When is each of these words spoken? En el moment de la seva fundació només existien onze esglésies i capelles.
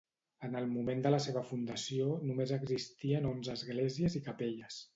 En 0.45 0.55
el 0.59 0.69
moment 0.75 1.03
de 1.05 1.11
la 1.15 1.19
seva 1.25 1.43
fundació 1.49 2.07
només 2.31 2.55
existien 2.57 3.31
onze 3.35 3.57
esglésies 3.61 4.21
i 4.23 4.27
capelles. 4.31 4.85